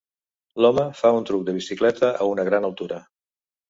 L'home 0.65 0.85
fa 1.03 1.13
un 1.19 1.29
truc 1.29 1.45
de 1.51 1.57
bicicleta 1.61 2.13
a 2.19 2.31
una 2.35 2.51
gran 2.53 2.71
altura. 2.75 3.03